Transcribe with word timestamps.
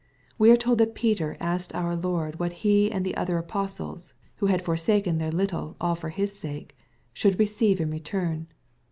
We 0.39 0.49
are 0.49 0.57
told 0.57 0.79
that 0.79 0.95
Peter 0.95 1.37
asked 1.39 1.75
our 1.75 1.95
Lord 1.95 2.39
what 2.39 2.53
he 2.65 2.91
and 2.91 3.05
the 3.05 3.15
other 3.15 3.37
apostles, 3.37 4.15
who 4.37 4.47
had 4.47 4.63
forsaken 4.65 5.19
their 5.19 5.29
little 5.29 5.75
all 5.79 5.93
for 5.93 6.09
His 6.09 6.35
sake, 6.35 6.75
should 7.13 7.37
receive 7.37 7.79
in 7.79 7.91
return. 7.91 8.47